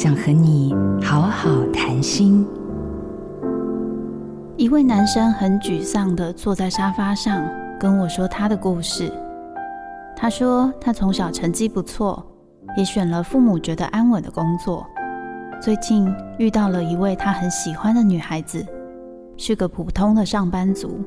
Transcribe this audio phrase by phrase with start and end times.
[0.00, 2.46] 想和你好好谈心。
[4.56, 7.44] 一位男生很沮丧地坐在沙发上，
[7.80, 9.12] 跟我说他的故事。
[10.14, 12.24] 他说他从小成绩不错，
[12.76, 14.86] 也选了父母觉得安稳的工作。
[15.60, 16.08] 最近
[16.38, 18.64] 遇到了一位他很喜欢的女孩子，
[19.36, 21.00] 是个普通的上班族。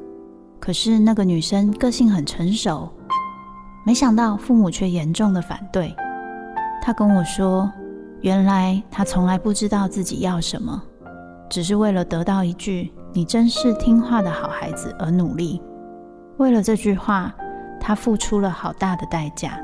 [0.60, 2.90] 可是那个女生个性很成熟，
[3.86, 5.96] 没想到父母却严重的反对。
[6.82, 7.72] 他跟我说，
[8.22, 10.82] 原来他从来不知道自己要什么，
[11.50, 15.62] 只是为了得到一句“你真是听话的好孩子”而努力。
[16.38, 17.34] 为了这句话，
[17.80, 19.60] 他付出了好大的代价。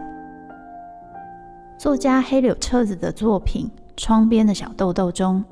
[1.78, 5.44] 作家黑柳彻子的作品《窗边的小豆豆》中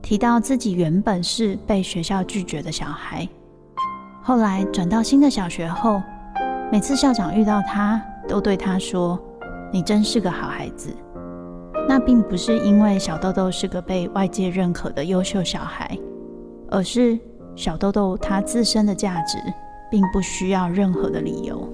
[0.00, 3.28] 提到，自己原本是被学校拒绝的小孩。
[4.22, 6.00] 后来转到新的小学后，
[6.72, 9.20] 每次校长遇到他，都对他说
[9.70, 10.94] ：“你真是个好孩子。”
[11.88, 15.98] 那并不是因为小豆豆是个被外界认可的优秀小孩，
[16.70, 17.18] 而是
[17.56, 19.38] 小豆豆他自身的价值
[19.90, 21.66] 并不需要任何的理由。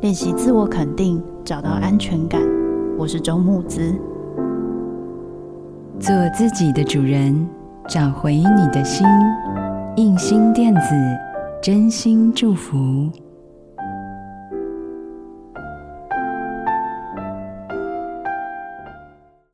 [0.00, 2.40] 练习自我肯定，找到安全感。
[2.96, 3.94] 我是周慕姿，
[6.00, 7.46] 做自己的主人，
[7.86, 9.06] 找回你的心。
[9.96, 10.94] 印心电子，
[11.62, 13.10] 真心祝福。